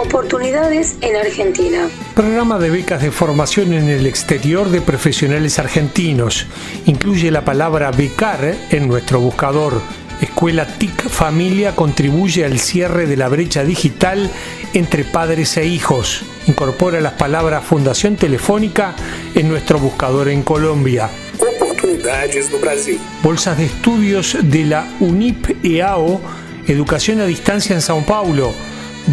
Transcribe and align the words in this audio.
Oportunidades 0.00 0.96
en 1.02 1.14
Argentina. 1.14 1.86
Programa 2.14 2.58
de 2.58 2.70
becas 2.70 3.02
de 3.02 3.10
formación 3.10 3.74
en 3.74 3.90
el 3.90 4.06
exterior 4.06 4.70
de 4.70 4.80
profesionales 4.80 5.58
argentinos. 5.58 6.46
Incluye 6.86 7.30
la 7.30 7.44
palabra 7.44 7.90
becar 7.90 8.56
en 8.70 8.88
nuestro 8.88 9.20
buscador. 9.20 9.82
Escuela 10.22 10.66
TIC 10.66 11.06
Familia 11.10 11.76
contribuye 11.76 12.46
al 12.46 12.58
cierre 12.58 13.06
de 13.06 13.18
la 13.18 13.28
brecha 13.28 13.62
digital 13.62 14.30
entre 14.72 15.04
padres 15.04 15.58
e 15.58 15.66
hijos. 15.66 16.22
Incorpora 16.46 17.02
las 17.02 17.12
palabras 17.12 17.62
Fundación 17.62 18.16
Telefónica 18.16 18.96
en 19.34 19.50
nuestro 19.50 19.78
buscador 19.78 20.30
en 20.30 20.42
Colombia. 20.42 21.10
Oportunidades 21.38 22.50
no 22.50 22.58
Brasil. 22.58 22.98
Bolsas 23.22 23.58
de 23.58 23.66
estudios 23.66 24.38
de 24.40 24.64
la 24.64 24.88
UNIP 25.00 25.62
EAO, 25.62 26.22
Educación 26.66 27.20
a 27.20 27.26
Distancia 27.26 27.74
en 27.74 27.82
Sao 27.82 28.02
Paulo 28.06 28.54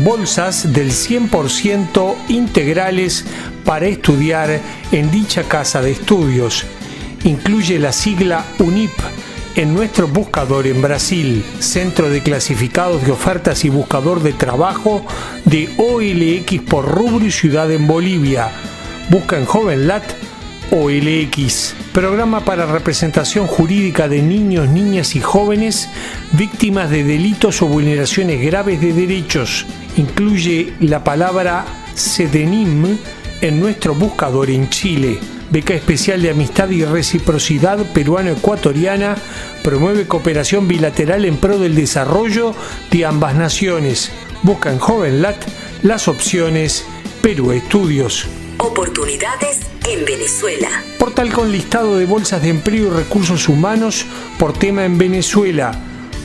bolsas 0.04 0.74
del 0.74 0.92
100% 0.92 2.16
integrales 2.30 3.26
para 3.66 3.88
estudiar 3.88 4.60
en 4.92 5.12
dicha 5.12 5.44
casa 5.44 5.82
de 5.82 5.92
estudios. 5.92 6.66
Incluye 7.24 7.80
la 7.80 7.92
sigla 7.92 8.46
UNIP 8.60 8.92
en 9.56 9.74
nuestro 9.74 10.08
buscador 10.08 10.68
en 10.68 10.82
Brasil, 10.82 11.44
Centro 11.60 12.10
de 12.10 12.22
Clasificados 12.22 13.04
de 13.04 13.12
Ofertas 13.12 13.66
y 13.66 13.70
Buscador 13.70 14.22
de 14.22 14.34
Trabajo 14.34 15.04
de 15.46 15.70
OLX 15.78 16.62
por 16.62 16.86
rubro 16.86 17.26
y 17.26 17.32
ciudad 17.32 17.72
en 17.72 17.88
Bolivia. 17.88 18.50
Busca 19.10 19.38
en 19.38 19.46
JovenLat 19.46 20.04
OLX, 20.70 21.74
programa 21.94 22.42
para 22.42 22.66
representación 22.66 23.48
jurídica 23.48 24.10
de 24.10 24.22
niños, 24.22 24.68
niñas 24.68 25.16
y 25.16 25.22
jóvenes 25.22 25.90
víctimas 26.34 26.90
de 26.90 27.06
delitos 27.06 27.62
o 27.62 27.68
vulneraciones 27.68 28.42
graves 28.42 28.82
de 28.82 28.92
derechos. 28.92 29.66
Incluye 29.98 30.74
la 30.80 31.04
palabra 31.04 31.66
SEDENIM 31.96 32.98
en 33.42 33.60
nuestro 33.60 33.96
buscador 33.96 34.52
en 34.52 34.70
Chile. 34.70 35.18
Beca 35.50 35.74
especial 35.74 36.22
de 36.22 36.30
amistad 36.30 36.70
y 36.70 36.86
reciprocidad 36.86 37.80
peruano-ecuatoriana 37.94 39.16
promueve 39.64 40.08
cooperación 40.08 40.68
bilateral 40.68 41.26
en 41.26 41.38
pro 41.38 41.58
del 41.58 41.74
desarrollo 41.74 42.54
de 42.92 43.06
ambas 43.06 43.34
naciones. 43.36 44.12
Busca 44.44 44.72
en 44.72 44.78
JovenLat 44.78 45.38
las 45.82 46.08
opciones 46.08 46.86
Perú 47.24 47.52
Estudios. 47.52 48.28
Oportunidades 48.60 49.62
en 49.88 50.06
Venezuela. 50.06 50.70
Portal 51.00 51.34
con 51.34 51.52
listado 51.52 51.98
de 51.98 52.06
bolsas 52.06 52.44
de 52.44 52.50
empleo 52.50 52.88
y 52.88 52.90
recursos 52.92 53.50
humanos 53.50 54.06
por 54.38 54.54
tema 54.54 54.86
en 54.86 55.00
Venezuela. 55.00 55.72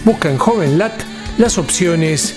Busca 0.04 0.30
en 0.30 0.36
JovenLat 0.36 0.92
las 1.38 1.56
opciones 1.56 2.36